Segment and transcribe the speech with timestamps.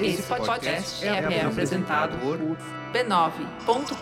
[0.00, 2.38] Esse podcast é, é apresentado por
[2.92, 3.96] b9.com.br.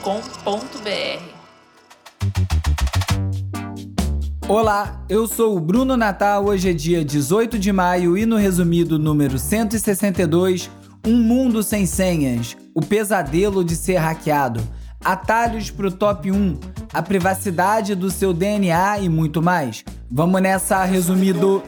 [4.49, 6.45] Olá, eu sou o Bruno Natal.
[6.47, 10.71] Hoje é dia 18 de maio e no resumido número 162,
[11.07, 14.61] Um Mundo Sem Senhas, o pesadelo de ser hackeado,
[15.05, 16.59] atalhos para o top 1,
[16.93, 19.85] a privacidade do seu DNA e muito mais.
[20.11, 21.63] Vamos nessa, resumido.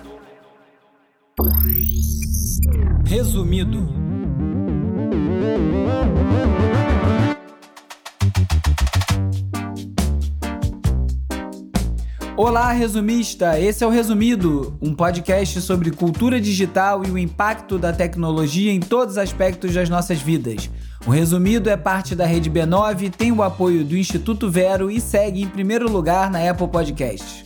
[3.04, 3.86] Resumido.
[12.39, 13.61] Olá, resumista!
[13.61, 18.80] Esse é o Resumido, um podcast sobre cultura digital e o impacto da tecnologia em
[18.80, 20.71] todos os aspectos das nossas vidas.
[21.07, 25.43] O Resumido é parte da rede B9, tem o apoio do Instituto Vero e segue
[25.43, 27.44] em primeiro lugar na Apple Podcasts.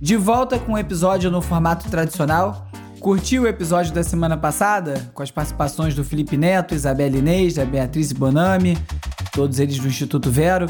[0.00, 2.67] De volta com um episódio no formato tradicional.
[3.00, 5.08] Curtiu o episódio da semana passada?
[5.14, 8.76] Com as participações do Felipe Neto, Isabela Inês, da Beatriz Bonami,
[9.32, 10.66] todos eles do Instituto Vero.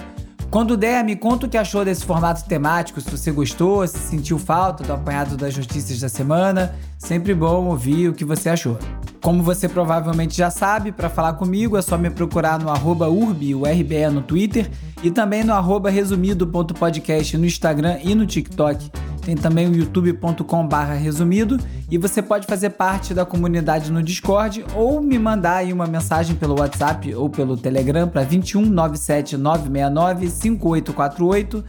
[0.50, 4.38] Quando der, me conta o que achou desse formato temático, se você gostou, se sentiu
[4.38, 6.74] falta do apanhado das notícias da semana.
[6.98, 8.78] Sempre bom ouvir o que você achou.
[9.22, 13.54] Como você provavelmente já sabe, para falar comigo é só me procurar no arroba urbi,
[13.54, 14.70] o RBE no Twitter,
[15.02, 18.90] e também no arroba resumido.podcast no Instagram e no TikTok.
[19.28, 20.66] Tem também o youtube.com
[20.98, 21.58] resumido
[21.90, 26.34] e você pode fazer parte da comunidade no Discord ou me mandar aí uma mensagem
[26.34, 31.62] pelo WhatsApp ou pelo Telegram para 21 97 969 5848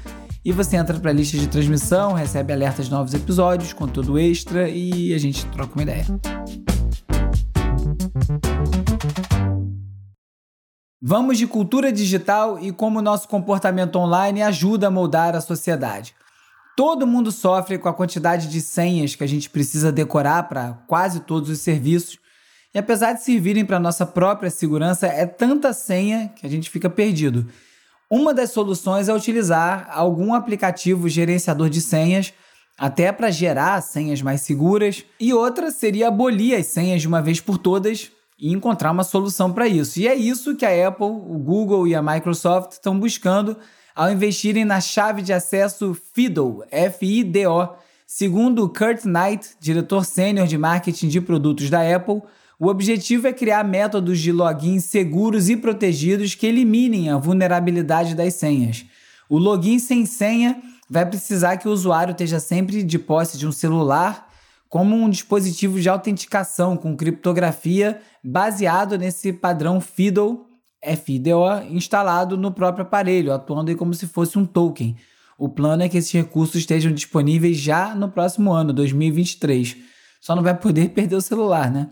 [0.45, 4.69] e você entra para a lista de transmissão, recebe alertas de novos episódios, conteúdo extra
[4.69, 6.05] e a gente troca uma ideia.
[11.01, 16.15] Vamos de cultura digital e como nosso comportamento online ajuda a moldar a sociedade.
[16.79, 21.19] Todo mundo sofre com a quantidade de senhas que a gente precisa decorar para quase
[21.19, 22.17] todos os serviços.
[22.73, 26.89] E apesar de servirem para nossa própria segurança, é tanta senha que a gente fica
[26.89, 27.45] perdido.
[28.09, 32.31] Uma das soluções é utilizar algum aplicativo gerenciador de senhas,
[32.77, 37.41] até para gerar senhas mais seguras, e outra seria abolir as senhas de uma vez
[37.41, 39.99] por todas e encontrar uma solução para isso.
[39.99, 43.57] E é isso que a Apple, o Google e a Microsoft estão buscando
[43.95, 47.69] ao investirem na chave de acesso FIDO, F-I-D-O.
[48.05, 52.21] Segundo Kurt Knight, diretor sênior de marketing de produtos da Apple,
[52.59, 58.33] o objetivo é criar métodos de login seguros e protegidos que eliminem a vulnerabilidade das
[58.33, 58.85] senhas.
[59.29, 63.51] O login sem senha vai precisar que o usuário esteja sempre de posse de um
[63.51, 64.27] celular
[64.67, 70.45] como um dispositivo de autenticação com criptografia baseado nesse padrão FIDO
[70.81, 74.95] FIDO instalado no próprio aparelho, atuando como se fosse um token.
[75.37, 79.77] O plano é que esses recursos estejam disponíveis já no próximo ano, 2023.
[80.19, 81.89] Só não vai poder perder o celular, né?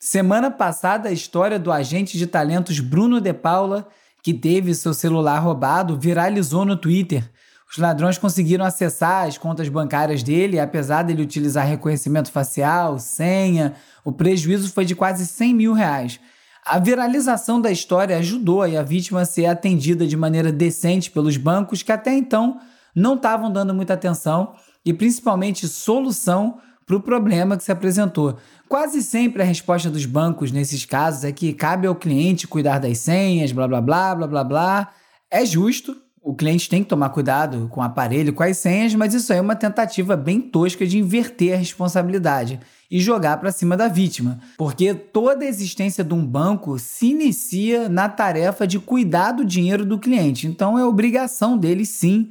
[0.00, 3.88] Semana passada, a história do agente de talentos Bruno De Paula,
[4.22, 7.28] que teve seu celular roubado, viralizou no Twitter.
[7.70, 13.74] Os ladrões conseguiram acessar as contas bancárias dele, apesar dele utilizar reconhecimento facial, senha.
[14.04, 16.18] O prejuízo foi de quase 100 mil reais.
[16.68, 21.82] A viralização da história ajudou a vítima a ser atendida de maneira decente pelos bancos
[21.82, 22.60] que até então
[22.94, 24.52] não estavam dando muita atenção
[24.84, 28.36] e principalmente solução para o problema que se apresentou.
[28.68, 32.98] Quase sempre a resposta dos bancos nesses casos é que cabe ao cliente cuidar das
[32.98, 34.92] senhas, blá blá blá blá blá blá.
[35.30, 35.96] É justo,
[36.28, 39.38] o cliente tem que tomar cuidado com o aparelho, com as senhas, mas isso aí
[39.38, 44.38] é uma tentativa bem tosca de inverter a responsabilidade e jogar para cima da vítima,
[44.58, 49.86] porque toda a existência de um banco se inicia na tarefa de cuidar do dinheiro
[49.86, 50.46] do cliente.
[50.46, 52.28] Então é obrigação deles sim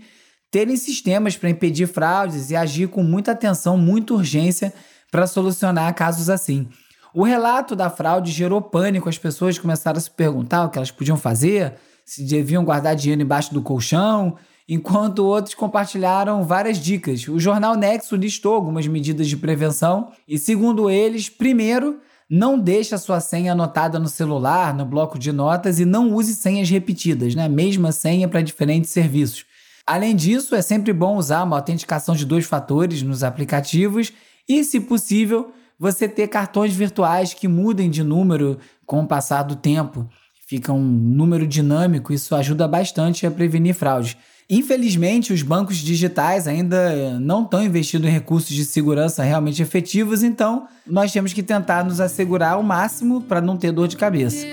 [0.52, 4.72] terem sistemas para impedir fraudes e agir com muita atenção, muita urgência
[5.10, 6.68] para solucionar casos assim.
[7.16, 10.92] O relato da fraude gerou pânico, as pessoas começaram a se perguntar o que elas
[10.92, 11.74] podiam fazer
[12.08, 14.38] se deviam guardar dinheiro embaixo do colchão,
[14.68, 17.28] enquanto outros compartilharam várias dicas.
[17.28, 22.00] O jornal Nexo listou algumas medidas de prevenção e, segundo eles, primeiro,
[22.30, 26.34] não deixe a sua senha anotada no celular, no bloco de notas e não use
[26.34, 27.50] senhas repetidas, né?
[27.50, 29.46] Mesma senha para diferentes serviços.
[29.86, 34.14] Além disso, é sempre bom usar uma autenticação de dois fatores nos aplicativos
[34.48, 39.58] e, se possível, você ter cartões virtuais que mudem de número com o passar do
[39.58, 40.10] tempo
[40.48, 44.16] fica um número dinâmico, isso ajuda bastante a prevenir fraudes.
[44.50, 50.66] Infelizmente, os bancos digitais ainda não estão investindo em recursos de segurança realmente efetivos, então
[50.86, 54.48] nós temos que tentar nos assegurar ao máximo para não ter dor de cabeça.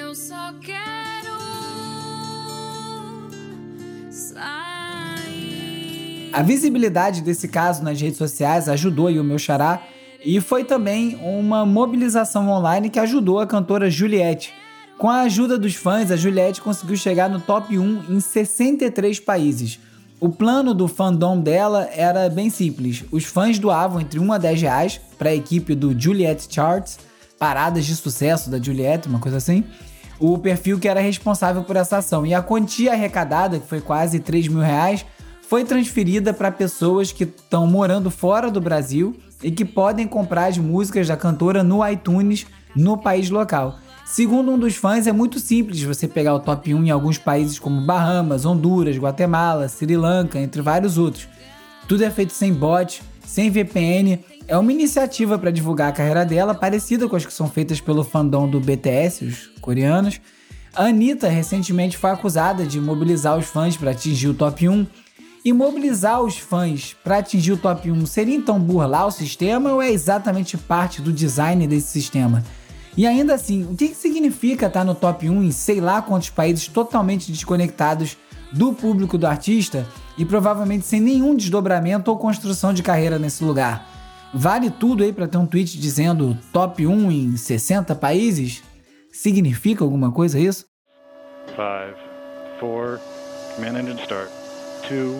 [6.32, 9.80] A visibilidade desse caso nas redes sociais ajudou o meu xará
[10.24, 14.63] E foi também uma mobilização online que ajudou a cantora Juliette.
[14.96, 19.80] Com a ajuda dos fãs, a Juliette conseguiu chegar no top 1 em 63 países.
[20.20, 23.04] O plano do fandom dela era bem simples.
[23.10, 26.98] Os fãs doavam entre 1 a 10 reais para a equipe do Juliette Charts,
[27.38, 29.64] paradas de sucesso da Juliette, uma coisa assim,
[30.18, 32.24] o perfil que era responsável por essa ação.
[32.24, 35.04] E a quantia arrecadada, que foi quase 3 mil reais,
[35.42, 40.56] foi transferida para pessoas que estão morando fora do Brasil e que podem comprar as
[40.56, 43.78] músicas da cantora no iTunes no país local.
[44.04, 47.58] Segundo um dos fãs, é muito simples você pegar o top 1 em alguns países
[47.58, 51.26] como Bahamas, Honduras, Guatemala, Sri Lanka, entre vários outros.
[51.88, 54.22] Tudo é feito sem bot, sem VPN.
[54.46, 58.04] É uma iniciativa para divulgar a carreira dela, parecida com as que são feitas pelo
[58.04, 60.20] fandom do BTS, os coreanos.
[60.74, 64.86] A Anitta recentemente foi acusada de mobilizar os fãs para atingir o top 1.
[65.46, 69.82] E mobilizar os fãs para atingir o top 1 seria então burlar o sistema ou
[69.82, 72.42] é exatamente parte do design desse sistema?
[72.96, 76.30] E ainda assim, o que, que significa estar no top 1 em sei lá quantos
[76.30, 78.16] países totalmente desconectados
[78.52, 79.84] do público do artista
[80.16, 83.88] e provavelmente sem nenhum desdobramento ou construção de carreira nesse lugar?
[84.32, 88.62] Vale tudo aí para ter um tweet dizendo top 1 em 60 países?
[89.12, 90.66] Significa alguma coisa isso?
[91.48, 91.58] 5,
[92.60, 93.00] 4,
[93.56, 94.28] command engine start.
[94.88, 95.14] 2, 1.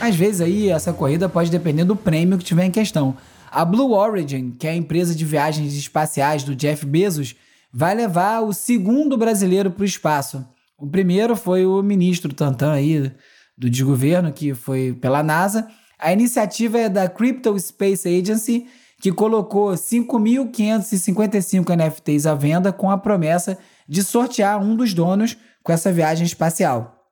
[0.00, 3.16] Às vezes aí essa corrida pode depender do prêmio que tiver em questão.
[3.50, 7.34] A Blue Origin, que é a empresa de viagens espaciais do Jeff Bezos,
[7.72, 10.46] vai levar o segundo brasileiro para o espaço.
[10.78, 13.10] O primeiro foi o ministro Tantan aí
[13.58, 15.68] do desgoverno, que foi pela NASA.
[15.98, 18.68] A iniciativa é da Crypto Space Agency,
[19.00, 23.58] que colocou 5.555 NFTs à venda com a promessa
[23.88, 27.04] de sortear um dos donos com essa viagem espacial.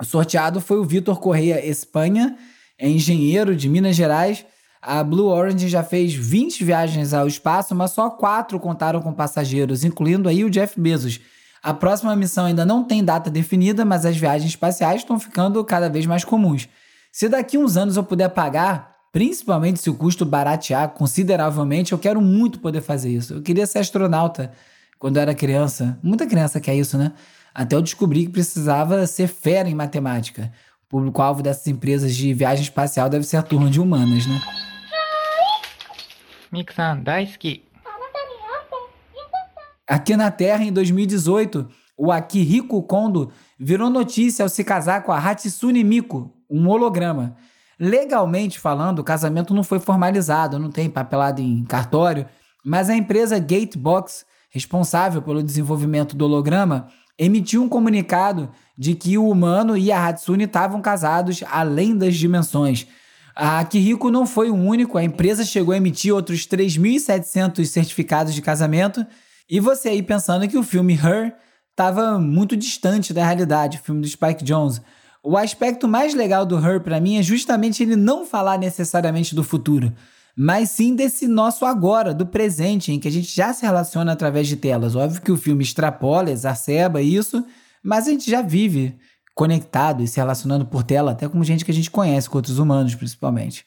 [0.00, 2.36] O sorteado foi o Vitor Correia Espanha,
[2.78, 4.46] é engenheiro de Minas Gerais
[4.82, 9.84] a Blue Origin já fez 20 viagens ao espaço, mas só quatro contaram com passageiros,
[9.84, 11.20] incluindo aí o Jeff Bezos.
[11.62, 15.88] A próxima missão ainda não tem data definida, mas as viagens espaciais estão ficando cada
[15.88, 16.68] vez mais comuns.
[17.12, 22.20] Se daqui uns anos eu puder pagar, principalmente se o custo baratear consideravelmente, eu quero
[22.20, 23.34] muito poder fazer isso.
[23.34, 24.50] Eu queria ser astronauta
[24.98, 25.96] quando eu era criança.
[26.02, 27.12] Muita criança quer isso, né?
[27.54, 30.50] Até eu descobri que precisava ser fera em matemática.
[30.86, 34.40] O público-alvo dessas empresas de viagem espacial deve ser a turma de humanas, né?
[36.51, 37.63] ミクさん大好き。
[39.87, 41.65] Aqui na Terra, em 2018,
[41.97, 47.37] o Akihiko Kondo virou notícia ao se casar com a Hatsune Miku, um holograma.
[47.79, 52.25] Legalmente falando, o casamento não foi formalizado, não tem papelado em cartório,
[52.65, 59.29] mas a empresa Gatebox, responsável pelo desenvolvimento do holograma, emitiu um comunicado de que o
[59.29, 62.87] humano e a Hatsune estavam casados além das dimensões.
[63.34, 68.42] A Kiriko não foi o único, a empresa chegou a emitir outros 3.700 certificados de
[68.42, 69.06] casamento.
[69.48, 71.34] E você aí pensando que o filme Her
[71.70, 74.80] estava muito distante da realidade, o filme do Spike Jones.
[75.22, 79.44] O aspecto mais legal do Her para mim é justamente ele não falar necessariamente do
[79.44, 79.92] futuro,
[80.36, 84.48] mas sim desse nosso agora, do presente, em que a gente já se relaciona através
[84.48, 84.96] de telas.
[84.96, 87.44] Óbvio que o filme extrapola, exacerba isso,
[87.82, 88.98] mas a gente já vive
[89.34, 92.58] conectado e se relacionando por tela, até com gente que a gente conhece, com outros
[92.58, 93.64] humanos principalmente.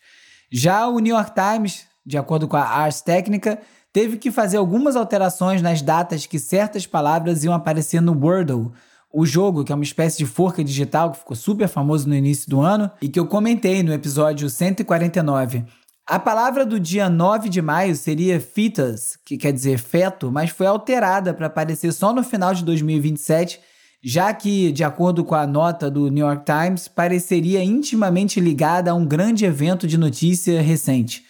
[0.51, 3.59] Já o New York Times, de acordo com a Ars Technica,
[3.91, 8.71] teve que fazer algumas alterações nas datas que certas palavras iam aparecer no Wordle,
[9.17, 12.49] o jogo, que é uma espécie de forca digital que ficou super famoso no início
[12.49, 15.63] do ano e que eu comentei no episódio 149.
[16.05, 20.67] A palavra do dia 9 de maio seria fetus, que quer dizer feto, mas foi
[20.67, 23.59] alterada para aparecer só no final de 2027
[24.07, 28.93] já que, de acordo com a nota do New York Times, pareceria intimamente ligada a
[28.93, 31.23] um grande evento de notícia recente.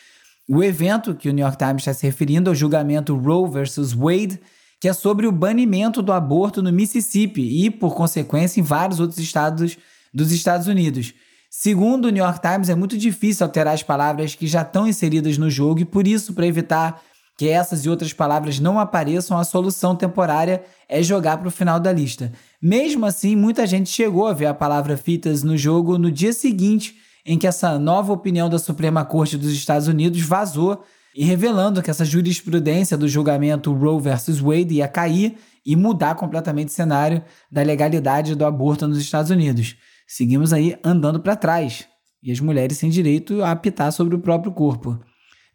[0.46, 3.94] O evento que o New York Times está se referindo é o julgamento Roe versus
[3.94, 4.42] Wade,
[4.82, 9.20] que é sobre o banimento do aborto no Mississippi e, por consequência, em vários outros
[9.20, 9.78] estados
[10.14, 11.14] dos Estados Unidos.
[11.50, 15.38] Segundo o New York Times, é muito difícil alterar as palavras que já estão inseridas
[15.38, 17.02] no jogo e, por isso, para evitar
[17.38, 21.80] que essas e outras palavras não apareçam, a solução temporária é jogar para o final
[21.80, 22.32] da lista.
[22.62, 26.96] Mesmo assim, muita gente chegou a ver a palavra fitas no jogo no dia seguinte
[27.26, 30.84] em que essa nova opinião da Suprema Corte dos Estados Unidos vazou
[31.16, 36.68] e revelando que essa jurisprudência do julgamento Roe versus Wade ia cair e mudar completamente
[36.68, 39.76] o cenário da legalidade do aborto nos Estados Unidos.
[40.08, 41.88] Seguimos aí andando para trás
[42.22, 45.00] e as mulheres têm direito a apitar sobre o próprio corpo.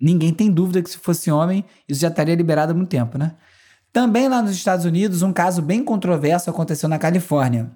[0.00, 3.34] Ninguém tem dúvida que se fosse homem, isso já estaria liberado há muito tempo, né?
[3.92, 7.70] Também lá nos Estados Unidos, um caso bem controverso aconteceu na Califórnia.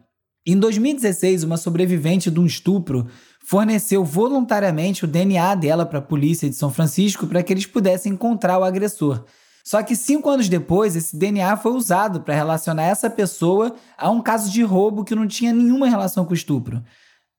[0.46, 3.06] Em 2016, uma sobrevivente de um estupro
[3.46, 8.12] forneceu voluntariamente o DNA dela para a polícia de São Francisco para que eles pudessem
[8.12, 9.24] encontrar o agressor.
[9.64, 14.20] Só que cinco anos depois, esse DNA foi usado para relacionar essa pessoa a um
[14.20, 16.84] caso de roubo que não tinha nenhuma relação com o estupro.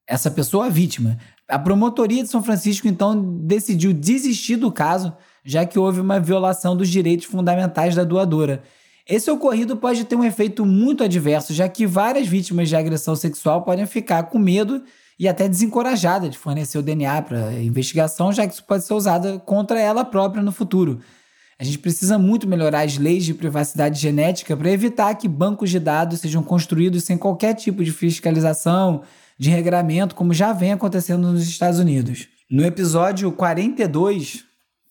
[0.07, 1.17] Essa pessoa, a vítima.
[1.47, 6.75] A promotoria de São Francisco, então, decidiu desistir do caso, já que houve uma violação
[6.75, 8.63] dos direitos fundamentais da doadora.
[9.07, 13.61] Esse ocorrido pode ter um efeito muito adverso, já que várias vítimas de agressão sexual
[13.61, 14.81] podem ficar com medo
[15.19, 19.39] e até desencorajadas de fornecer o DNA para investigação, já que isso pode ser usado
[19.45, 20.99] contra ela própria no futuro.
[21.59, 25.79] A gente precisa muito melhorar as leis de privacidade genética para evitar que bancos de
[25.79, 29.03] dados sejam construídos sem qualquer tipo de fiscalização,
[29.37, 32.27] de regramento, como já vem acontecendo nos Estados Unidos.
[32.49, 34.43] No episódio 42,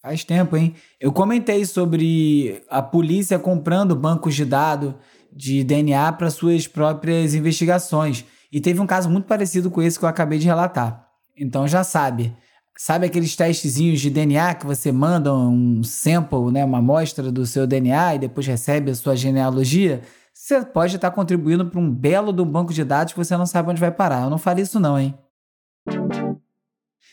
[0.02, 0.74] faz tempo, hein?
[1.00, 4.94] Eu comentei sobre a polícia comprando bancos de dados
[5.32, 8.24] de DNA para suas próprias investigações.
[8.52, 11.08] E teve um caso muito parecido com esse que eu acabei de relatar.
[11.36, 12.32] Então já sabe.
[12.76, 17.66] Sabe aqueles testezinhos de DNA que você manda um sample, né, uma amostra do seu
[17.66, 20.02] DNA e depois recebe a sua genealogia?
[20.36, 23.70] Você pode estar contribuindo para um belo do banco de dados que você não sabe
[23.70, 24.24] onde vai parar.
[24.24, 25.16] Eu não faria isso não, hein?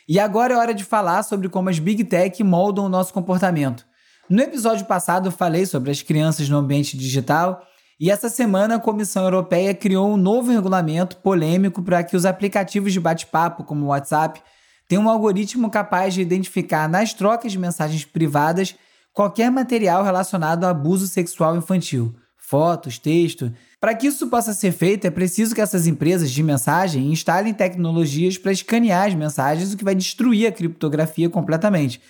[0.09, 3.85] E agora é hora de falar sobre como as Big Tech moldam o nosso comportamento.
[4.27, 7.61] No episódio passado eu falei sobre as crianças no ambiente digital
[7.99, 12.91] e essa semana a Comissão Europeia criou um novo regulamento polêmico para que os aplicativos
[12.91, 14.41] de bate-papo como o WhatsApp
[14.87, 18.75] tenham um algoritmo capaz de identificar nas trocas de mensagens privadas
[19.13, 22.15] qualquer material relacionado a abuso sexual infantil,
[22.51, 23.53] fotos, texto.
[23.79, 28.37] Para que isso possa ser feito, é preciso que essas empresas de mensagem instalem tecnologias
[28.37, 32.01] para escanear as mensagens, o que vai destruir a criptografia completamente.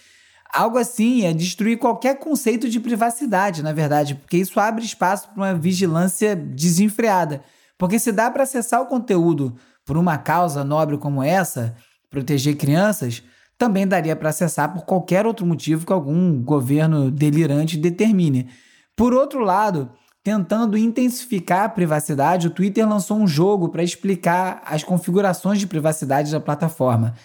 [0.52, 5.38] Algo assim é destruir qualquer conceito de privacidade, na verdade, porque isso abre espaço para
[5.38, 7.44] uma vigilância desenfreada.
[7.78, 9.56] Porque se dá para acessar o conteúdo
[9.86, 11.76] por uma causa nobre como essa,
[12.10, 13.22] proteger crianças,
[13.60, 18.50] também daria para acessar por qualquer outro motivo que algum governo delirante determine.
[18.96, 19.90] Por outro lado,
[20.24, 26.32] tentando intensificar a privacidade, o Twitter lançou um jogo para explicar as configurações de privacidade
[26.32, 27.16] da plataforma.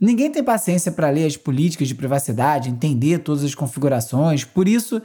[0.00, 5.00] Ninguém tem paciência para ler as políticas de privacidade, entender todas as configurações, por isso,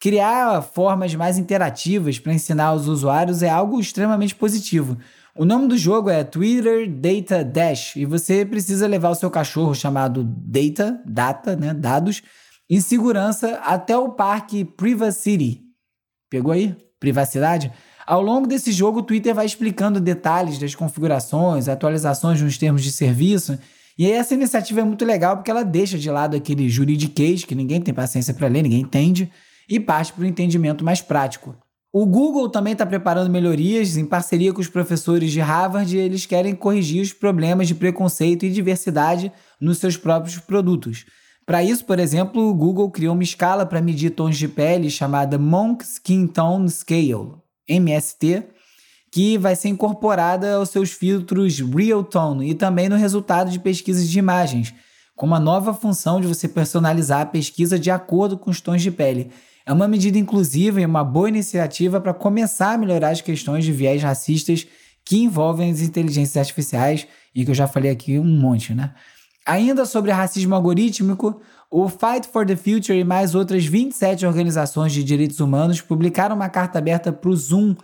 [0.00, 4.98] criar formas mais interativas para ensinar os usuários é algo extremamente positivo.
[5.36, 9.74] O nome do jogo é Twitter Data Dash e você precisa levar o seu cachorro
[9.74, 12.20] chamado Data, Data, né, dados,
[12.68, 15.69] em segurança até o parque Privacy.
[16.30, 16.74] Pegou aí?
[16.98, 17.72] Privacidade?
[18.06, 22.92] Ao longo desse jogo, o Twitter vai explicando detalhes das configurações, atualizações nos termos de
[22.92, 23.58] serviço
[24.00, 27.54] e aí essa iniciativa é muito legal porque ela deixa de lado aquele juridiquês que
[27.54, 29.30] ninguém tem paciência para ler, ninguém entende,
[29.68, 31.54] e parte para o entendimento mais prático.
[31.92, 36.24] O Google também está preparando melhorias em parceria com os professores de Harvard e eles
[36.24, 41.04] querem corrigir os problemas de preconceito e diversidade nos seus próprios produtos.
[41.50, 45.36] Para isso, por exemplo, o Google criou uma escala para medir tons de pele chamada
[45.36, 47.32] Monk Skin Tone Scale,
[47.66, 48.44] MST,
[49.10, 54.08] que vai ser incorporada aos seus filtros Real Tone e também no resultado de pesquisas
[54.08, 54.72] de imagens,
[55.16, 58.92] com uma nova função de você personalizar a pesquisa de acordo com os tons de
[58.92, 59.32] pele.
[59.66, 63.72] É uma medida inclusiva e uma boa iniciativa para começar a melhorar as questões de
[63.72, 64.68] viés racistas
[65.04, 68.94] que envolvem as inteligências artificiais e que eu já falei aqui um monte, né?
[69.46, 75.02] Ainda sobre racismo algorítmico, o Fight for the Future e mais outras 27 organizações de
[75.02, 77.74] direitos humanos publicaram uma carta aberta para o Zoom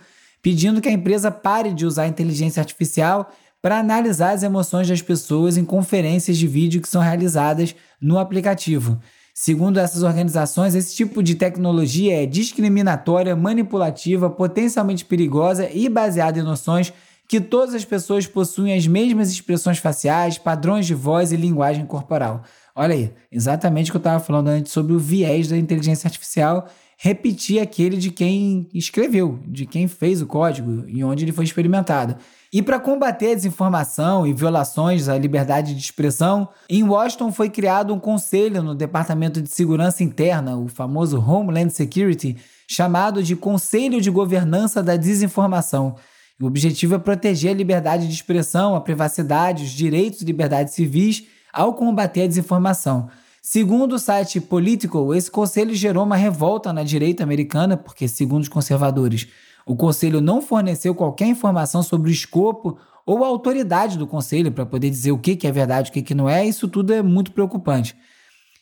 [0.41, 5.01] pedindo que a empresa pare de usar a inteligência artificial para analisar as emoções das
[5.01, 8.99] pessoas em conferências de vídeo que são realizadas no aplicativo.
[9.33, 16.43] Segundo essas organizações, esse tipo de tecnologia é discriminatória, manipulativa, potencialmente perigosa e baseada em
[16.43, 16.93] noções
[17.27, 22.43] que todas as pessoas possuem as mesmas expressões faciais, padrões de voz e linguagem corporal.
[22.75, 26.69] Olha aí, exatamente o que eu estava falando antes sobre o viés da inteligência artificial
[26.99, 32.17] repetir aquele de quem escreveu, de quem fez o código e onde ele foi experimentado.
[32.51, 37.93] E para combater a desinformação e violações à liberdade de expressão, em Washington foi criado
[37.93, 42.35] um conselho no Departamento de Segurança Interna, o famoso Homeland Security,
[42.67, 45.95] chamado de Conselho de Governança da Desinformação.
[46.39, 51.25] O objetivo é proteger a liberdade de expressão, a privacidade, os direitos e liberdades civis
[51.51, 53.09] ao combater a desinformação.
[53.41, 58.49] Segundo o site Political, esse conselho gerou uma revolta na direita americana, porque, segundo os
[58.49, 59.27] conservadores,
[59.65, 64.65] o conselho não forneceu qualquer informação sobre o escopo ou a autoridade do conselho para
[64.65, 66.45] poder dizer o que é verdade e o que não é.
[66.45, 67.95] Isso tudo é muito preocupante.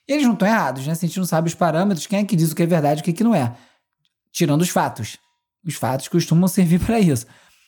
[0.07, 0.95] Eles não estão errados, né?
[0.95, 3.01] Se a gente não sabe os parâmetros, quem é que diz o que é verdade
[3.01, 3.53] e o que não é?
[4.31, 5.17] Tirando os fatos.
[5.65, 7.25] Os fatos costumam servir para isso.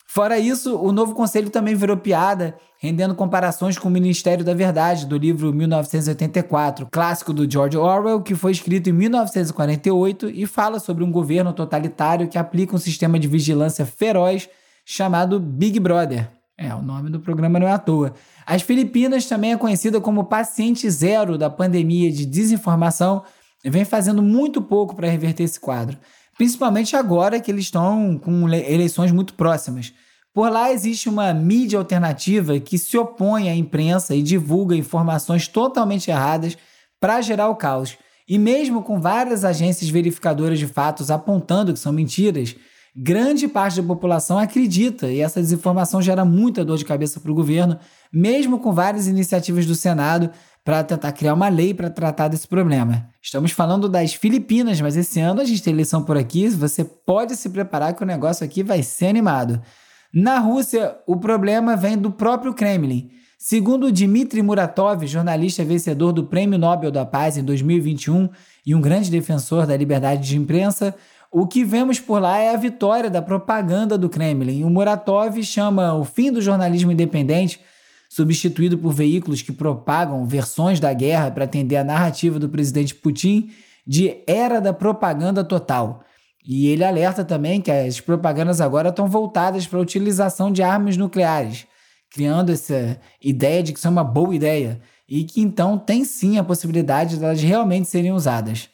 [0.10, 5.06] Fora isso, o novo conselho também virou piada, rendendo comparações com o Ministério da Verdade,
[5.06, 11.04] do livro 1984, clássico do George Orwell, que foi escrito em 1948 e fala sobre
[11.04, 14.50] um governo totalitário que aplica um sistema de vigilância feroz
[14.86, 16.30] chamado Big Brother.
[16.58, 18.14] É, o nome do programa não é à toa.
[18.46, 23.24] As Filipinas também é conhecida como paciente zero da pandemia de desinformação
[23.64, 25.98] e vem fazendo muito pouco para reverter esse quadro.
[26.38, 29.92] Principalmente agora que eles estão com eleições muito próximas.
[30.34, 36.12] Por lá existe uma mídia alternativa que se opõe à imprensa e divulga informações totalmente
[36.12, 36.56] erradas
[37.00, 37.98] para gerar o caos.
[38.30, 42.56] E mesmo com várias agências verificadoras de fatos apontando que são mentiras,
[42.96, 47.36] grande parte da população acredita e essa desinformação gera muita dor de cabeça para o
[47.36, 47.80] governo,
[48.14, 50.30] mesmo com várias iniciativas do Senado
[50.68, 53.08] para tentar criar uma lei para tratar desse problema.
[53.22, 57.38] Estamos falando das Filipinas, mas esse ano a gente tem eleição por aqui, você pode
[57.38, 59.62] se preparar que o negócio aqui vai ser animado.
[60.14, 63.10] Na Rússia, o problema vem do próprio Kremlin.
[63.38, 68.28] Segundo Dmitry Muratov, jornalista vencedor do Prêmio Nobel da Paz em 2021
[68.66, 70.94] e um grande defensor da liberdade de imprensa,
[71.32, 74.66] o que vemos por lá é a vitória da propaganda do Kremlin.
[74.66, 77.58] O Muratov chama o fim do jornalismo independente,
[78.10, 83.50] substituído por veículos que propagam versões da guerra para atender a narrativa do presidente Putin,
[83.86, 86.04] de era da propaganda total.
[86.46, 90.96] E ele alerta também que as propagandas agora estão voltadas para a utilização de armas
[90.96, 91.68] nucleares,
[92.10, 96.38] criando essa ideia de que isso é uma boa ideia e que então tem sim
[96.38, 98.70] a possibilidade de elas realmente serem usadas.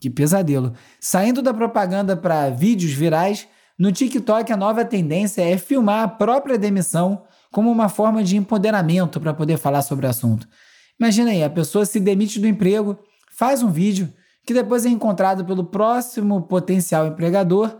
[0.00, 0.72] Que pesadelo.
[1.00, 6.58] Saindo da propaganda para vídeos virais, no TikTok a nova tendência é filmar a própria
[6.58, 7.22] demissão
[7.56, 10.46] como uma forma de empoderamento para poder falar sobre o assunto.
[11.00, 12.98] Imagina aí, a pessoa se demite do emprego,
[13.34, 14.12] faz um vídeo
[14.44, 17.78] que depois é encontrado pelo próximo potencial empregador.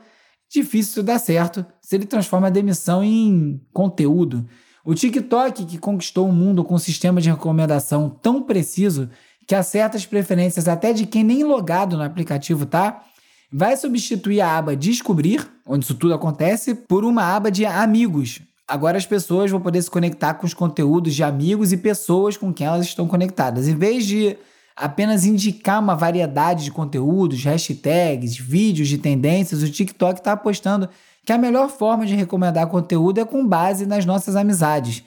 [0.50, 4.49] Difícil dar certo se ele transforma a demissão em conteúdo.
[4.83, 9.11] O TikTok, que conquistou o mundo com um sistema de recomendação tão preciso
[9.47, 13.04] que acerta as preferências até de quem nem logado no aplicativo tá,
[13.52, 18.41] vai substituir a aba Descobrir, onde isso tudo acontece, por uma aba de Amigos.
[18.69, 22.52] Agora as pessoas vão poder se conectar com os conteúdos de amigos e pessoas com
[22.52, 23.69] quem elas estão conectadas.
[23.69, 24.37] Em vez de
[24.75, 30.89] apenas indicar uma variedade de conteúdos, hashtags, vídeos de tendências, o TikTok está apostando
[31.25, 35.05] que a melhor forma de recomendar conteúdo é com base nas nossas amizades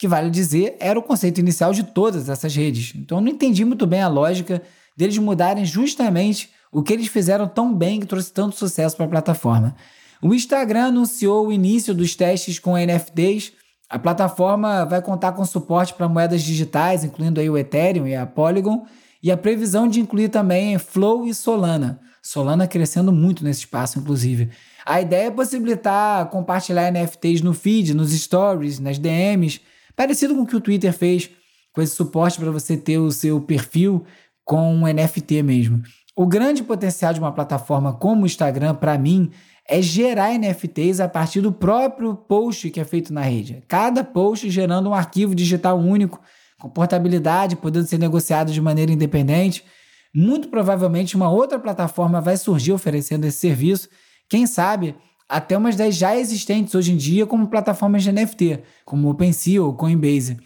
[0.00, 2.94] que vale dizer, era o conceito inicial de todas essas redes.
[2.96, 4.62] Então não entendi muito bem a lógica
[4.96, 9.10] deles mudarem justamente o que eles fizeram tão bem que trouxe tanto sucesso para a
[9.10, 9.76] plataforma.
[10.22, 13.52] O Instagram anunciou o início dos testes com NFTs.
[13.88, 18.26] A plataforma vai contar com suporte para moedas digitais, incluindo aí o Ethereum e a
[18.26, 18.86] Polygon,
[19.22, 22.00] e a previsão de incluir também Flow e Solana.
[22.22, 24.50] Solana crescendo muito nesse espaço, inclusive.
[24.84, 29.60] A ideia é possibilitar compartilhar NFTs no feed, nos stories, nas DMs,
[30.00, 31.28] Parecido com o que o Twitter fez,
[31.74, 34.02] com esse suporte para você ter o seu perfil
[34.46, 35.82] com um NFT mesmo.
[36.16, 39.30] O grande potencial de uma plataforma como o Instagram, para mim,
[39.70, 43.62] é gerar NFTs a partir do próprio post que é feito na rede.
[43.68, 46.20] Cada post gerando um arquivo digital único,
[46.58, 49.64] com portabilidade, podendo ser negociado de maneira independente.
[50.12, 53.88] Muito provavelmente uma outra plataforma vai surgir oferecendo esse serviço.
[54.28, 54.96] Quem sabe
[55.28, 59.72] até umas das já existentes hoje em dia como plataformas de NFT, como OpenSea ou
[59.74, 60.36] Coinbase.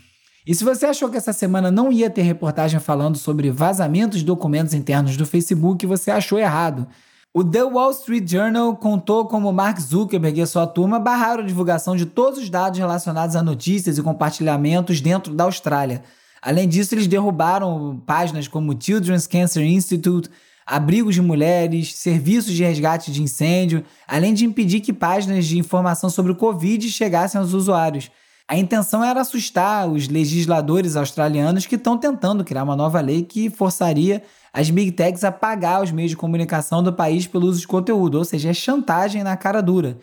[0.47, 4.27] E se você achou que essa semana não ia ter reportagem falando sobre vazamentos de
[4.27, 6.87] documentos internos do Facebook, você achou errado.
[7.37, 11.97] O The Wall Street Journal contou como Mark Zuckerberg e sua turma barraram a divulgação
[11.97, 16.05] de todos os dados relacionados a notícias e compartilhamentos dentro da Austrália.
[16.41, 20.31] Além disso, eles derrubaram páginas como Children's Cancer Institute,
[20.65, 26.09] abrigos de mulheres, serviços de resgate de incêndio, além de impedir que páginas de informação
[26.09, 28.13] sobre o Covid chegassem aos usuários.
[28.47, 33.51] A intenção era assustar os legisladores australianos que estão tentando criar uma nova lei que
[33.51, 34.23] forçaria
[34.57, 38.19] as big techs a pagar os meios de comunicação do país pelo uso de conteúdo,
[38.19, 39.99] ou seja, é chantagem na cara dura.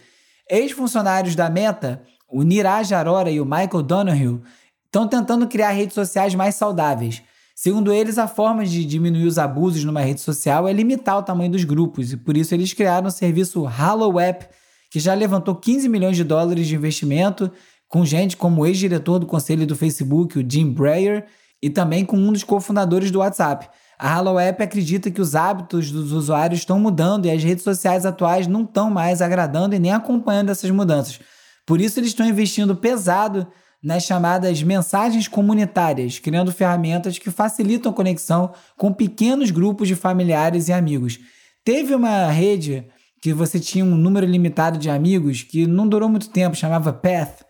[0.49, 4.41] Ex-funcionários da Meta, o Niraj Arora e o Michael Donoghue,
[4.87, 7.23] estão tentando criar redes sociais mais saudáveis.
[7.55, 11.51] Segundo eles, a forma de diminuir os abusos numa rede social é limitar o tamanho
[11.51, 14.47] dos grupos, e por isso eles criaram o serviço Hallow App,
[14.89, 17.49] que já levantou 15 milhões de dólares de investimento,
[17.87, 21.25] com gente como o ex-diretor do conselho do Facebook, o Jim Breyer,
[21.61, 23.69] e também com um dos cofundadores do WhatsApp.
[24.01, 28.03] A Hallow App acredita que os hábitos dos usuários estão mudando e as redes sociais
[28.03, 31.19] atuais não estão mais agradando e nem acompanhando essas mudanças.
[31.67, 33.45] Por isso, eles estão investindo pesado
[33.83, 40.67] nas chamadas mensagens comunitárias, criando ferramentas que facilitam a conexão com pequenos grupos de familiares
[40.67, 41.19] e amigos.
[41.63, 42.87] Teve uma rede
[43.21, 47.43] que você tinha um número limitado de amigos que não durou muito tempo, chamava Path,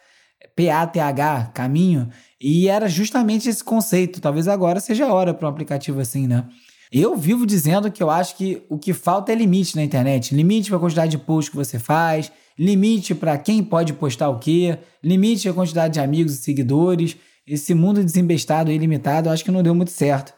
[0.62, 2.08] P-A-T-H, caminho,
[2.40, 4.22] e era justamente esse conceito.
[4.22, 6.46] Talvez agora seja a hora para um aplicativo assim, né?
[6.92, 10.36] Eu vivo dizendo que eu acho que o que falta é limite na internet.
[10.36, 14.38] Limite para a quantidade de posts que você faz, limite para quem pode postar o
[14.38, 17.18] quê, limite a quantidade de amigos e seguidores.
[17.48, 20.32] Esse mundo desembestado e ilimitado, eu acho que não deu muito certo.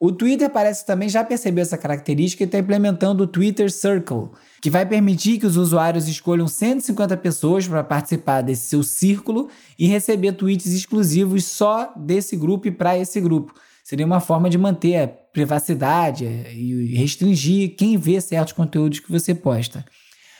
[0.00, 4.30] O Twitter parece também já perceber essa característica e está implementando o Twitter Circle,
[4.62, 9.88] que vai permitir que os usuários escolham 150 pessoas para participar desse seu círculo e
[9.88, 13.52] receber tweets exclusivos só desse grupo e para esse grupo.
[13.82, 19.10] Seria uma forma de manter a privacidade é, e restringir quem vê certos conteúdos que
[19.10, 19.84] você posta.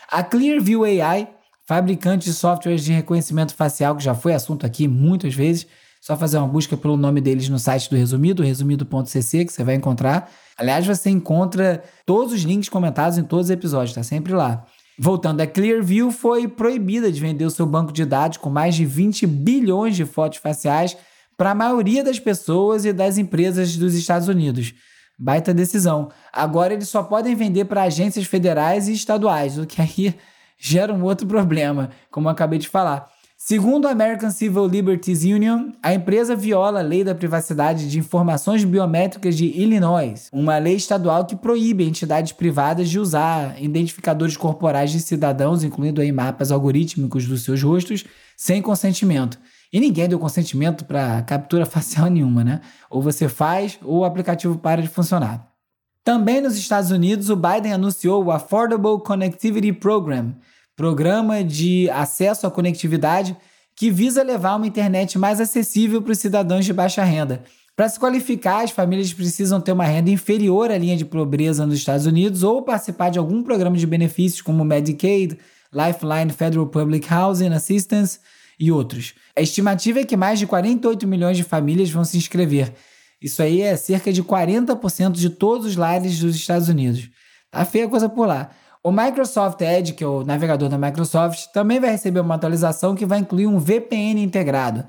[0.08, 1.28] A Clearview AI,
[1.66, 5.66] fabricante de softwares de reconhecimento facial, que já foi assunto aqui muitas vezes,
[6.08, 9.74] só fazer uma busca pelo nome deles no site do Resumido, resumido.cc, que você vai
[9.74, 10.30] encontrar.
[10.56, 14.64] Aliás, você encontra todos os links comentados em todos os episódios, tá sempre lá.
[14.98, 18.86] Voltando, a Clearview foi proibida de vender o seu banco de dados com mais de
[18.86, 20.96] 20 bilhões de fotos faciais
[21.36, 24.72] para a maioria das pessoas e das empresas dos Estados Unidos.
[25.18, 26.08] Baita decisão.
[26.32, 30.14] Agora eles só podem vender para agências federais e estaduais, o que aí
[30.58, 33.17] gera um outro problema, como eu acabei de falar.
[33.48, 38.62] Segundo a American Civil Liberties Union, a empresa viola a lei da privacidade de informações
[38.62, 45.00] biométricas de Illinois, uma lei estadual que proíbe entidades privadas de usar identificadores corporais de
[45.00, 48.04] cidadãos, incluindo aí mapas algorítmicos dos seus rostos,
[48.36, 49.38] sem consentimento.
[49.72, 52.60] E ninguém deu consentimento para captura facial nenhuma, né?
[52.90, 55.48] Ou você faz ou o aplicativo para de funcionar.
[56.04, 60.34] Também nos Estados Unidos, o Biden anunciou o Affordable Connectivity Program,
[60.78, 63.36] programa de acesso à conectividade
[63.74, 67.42] que visa levar uma internet mais acessível para os cidadãos de baixa renda.
[67.74, 71.78] Para se qualificar, as famílias precisam ter uma renda inferior à linha de pobreza nos
[71.78, 75.36] Estados Unidos ou participar de algum programa de benefícios como Medicaid,
[75.72, 78.20] Lifeline Federal Public Housing Assistance
[78.58, 79.14] e outros.
[79.36, 82.72] A estimativa é que mais de 48 milhões de famílias vão se inscrever.
[83.20, 87.10] Isso aí é cerca de 40% de todos os lares dos Estados Unidos.
[87.50, 88.50] Tá feia a coisa por lá.
[88.88, 93.04] O Microsoft Edge, que é o navegador da Microsoft, também vai receber uma atualização que
[93.04, 94.82] vai incluir um VPN integrado.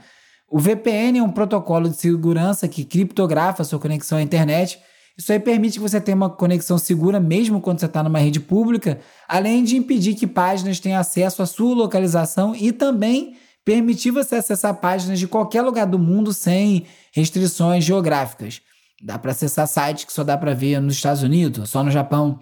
[0.50, 4.80] O VPN é um protocolo de segurança que criptografa sua conexão à internet.
[5.18, 8.40] Isso aí permite que você tenha uma conexão segura mesmo quando você está numa rede
[8.40, 13.36] pública, além de impedir que páginas tenham acesso à sua localização e também
[13.66, 18.62] permitir você acessar páginas de qualquer lugar do mundo sem restrições geográficas.
[19.04, 22.40] Dá para acessar sites que só dá para ver nos Estados Unidos, só no Japão.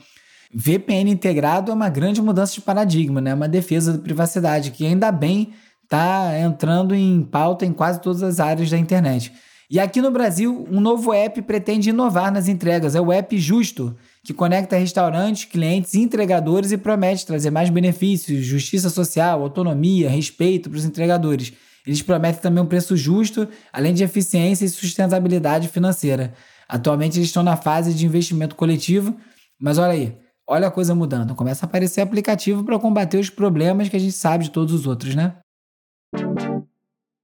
[0.54, 3.34] VPN integrado é uma grande mudança de paradigma, né?
[3.34, 8.40] Uma defesa da privacidade que ainda bem está entrando em pauta em quase todas as
[8.40, 9.32] áreas da internet.
[9.70, 12.96] E aqui no Brasil, um novo app pretende inovar nas entregas.
[12.96, 18.46] É o app Justo, que conecta restaurantes, clientes e entregadores e promete trazer mais benefícios,
[18.46, 21.52] justiça social, autonomia, respeito para os entregadores.
[21.86, 26.34] Eles prometem também um preço justo, além de eficiência e sustentabilidade financeira.
[26.68, 29.16] Atualmente eles estão na fase de investimento coletivo,
[29.60, 30.16] mas olha aí,
[30.48, 31.36] olha a coisa mudando.
[31.36, 34.88] Começa a aparecer aplicativo para combater os problemas que a gente sabe de todos os
[34.88, 35.36] outros, né?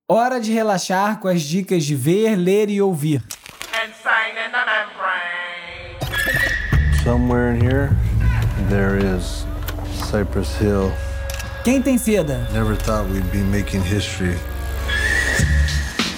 [0.09, 3.23] Hora de relaxar com as dicas de ver, ler e ouvir.
[7.03, 7.89] Somewhere in here,
[8.69, 9.45] there is
[10.09, 10.91] Cypress Hill.
[11.63, 12.47] Quem tem seda?
[12.51, 14.37] Never thought we'd be making history.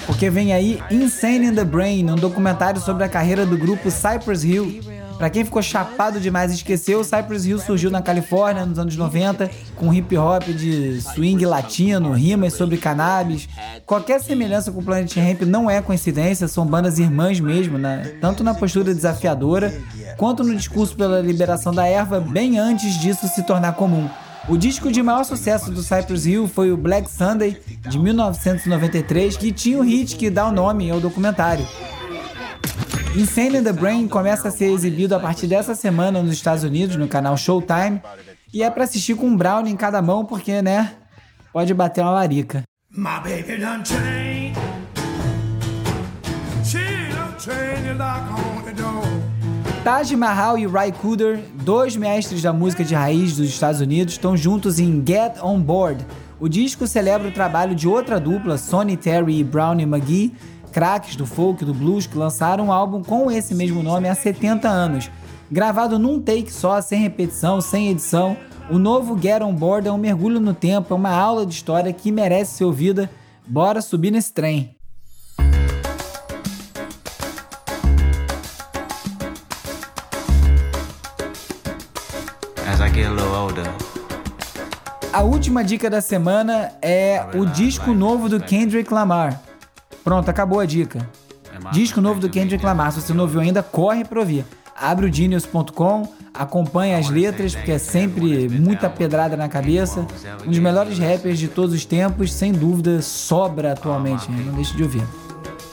[0.06, 4.44] Porque vem aí Insane in the Brain, um documentário sobre a carreira do grupo Cypress
[4.44, 4.80] Hill
[5.18, 9.50] Pra quem ficou chapado demais e esqueceu, Cypress Hill surgiu na Califórnia nos anos 90
[9.74, 13.48] com hip hop de swing latino, rimas sobre cannabis.
[13.86, 18.16] Qualquer semelhança com o Planet Hemp não é coincidência, são bandas irmãs mesmo, né?
[18.20, 19.72] tanto na postura desafiadora
[20.18, 24.08] quanto no discurso pela liberação da erva bem antes disso se tornar comum.
[24.48, 29.50] O disco de maior sucesso do Cypress Hill foi o Black Sunday, de 1993, que
[29.50, 31.66] tinha o hit que dá o nome ao documentário.
[33.16, 36.96] Insane in the Brain começa a ser exibido a partir dessa semana nos Estados Unidos,
[36.96, 38.02] no canal Showtime,
[38.52, 40.92] e é para assistir com um brownie em cada mão, porque, né,
[41.50, 42.62] pode bater uma larica.
[42.90, 44.52] My baby done chain.
[46.62, 46.78] She
[47.10, 49.02] done chain on the door.
[49.82, 54.36] Taj Mahal e Ry Cooder, dois mestres da música de raiz dos Estados Unidos, estão
[54.36, 56.04] juntos em Get On Board.
[56.38, 60.34] O disco celebra o trabalho de outra dupla, Sonny Terry e Brownie McGee,
[60.76, 64.68] craques do folk, do blues, que lançaram um álbum com esse mesmo nome há 70
[64.68, 65.10] anos.
[65.50, 68.36] Gravado num take só, sem repetição, sem edição,
[68.68, 71.90] o novo Get On Board é um mergulho no tempo, é uma aula de história
[71.94, 73.10] que merece ser ouvida.
[73.46, 74.76] Bora subir nesse trem!
[85.10, 89.40] A última dica da semana é o disco novo do Kendrick Lamar.
[90.06, 91.04] Pronto, acabou a dica.
[91.72, 92.92] Disco novo do Kendrick Lamar.
[92.92, 94.44] Se você não ouviu ainda, corre pra ouvir.
[94.80, 100.06] Abre o genius.com, acompanhe as letras, porque é sempre muita pedrada na cabeça.
[100.46, 104.30] Um dos melhores rappers de todos os tempos, sem dúvida, sobra atualmente.
[104.30, 105.02] Não deixe de ouvir.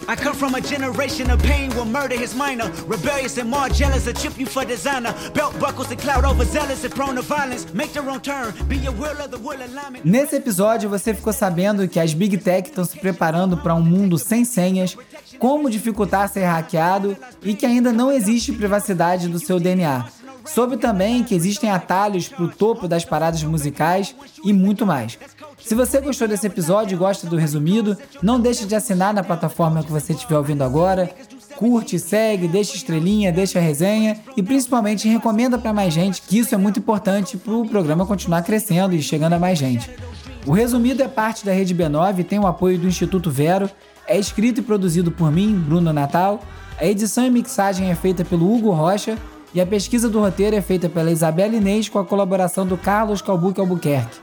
[0.08, 2.70] I come from a generation of pain murder minor.
[2.88, 5.13] Rebellious and more jealous, a chip you for designer.
[5.34, 7.66] Belt buckles and cloud overzealous and prone to violence.
[7.74, 10.06] Make turn, be will of the will alignment.
[10.06, 14.18] Nesse episódio você ficou sabendo que as Big Tech estão se preparando para um mundo
[14.18, 14.98] sem senhas,
[15.39, 20.06] como dificultar ser hackeado e que ainda não existe privacidade do seu DNA.
[20.46, 24.13] Soube também que existem atalhos para o topo das paradas musicais
[24.44, 25.18] e muito mais.
[25.65, 29.82] Se você gostou desse episódio e gosta do resumido, não deixe de assinar na plataforma
[29.82, 31.10] que você estiver ouvindo agora.
[31.56, 36.58] Curte, segue, deixa estrelinha, deixa resenha e principalmente recomenda para mais gente, que isso é
[36.58, 39.89] muito importante para o programa continuar crescendo e chegando a mais gente.
[40.45, 43.69] O resumido é parte da Rede B9 e tem o apoio do Instituto Vero.
[44.06, 46.41] É escrito e produzido por mim, Bruno Natal.
[46.78, 49.17] A edição e mixagem é feita pelo Hugo Rocha
[49.54, 53.21] e a pesquisa do roteiro é feita pela Isabela Inês com a colaboração do Carlos
[53.21, 54.23] Calbuque Albuquerque.